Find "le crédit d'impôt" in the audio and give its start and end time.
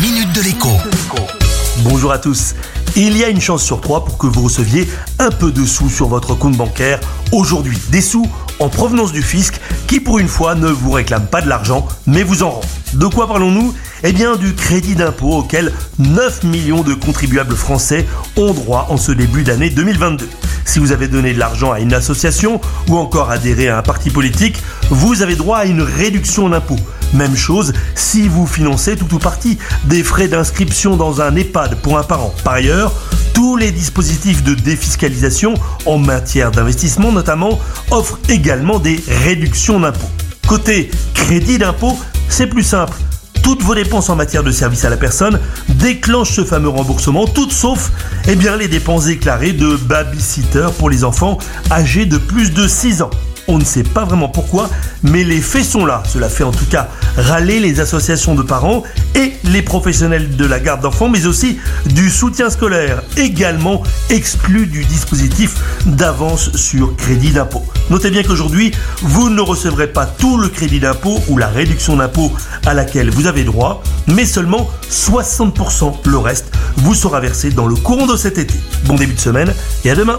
70.36-71.18